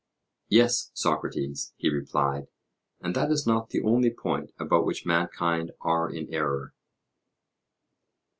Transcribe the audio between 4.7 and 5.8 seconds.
which mankind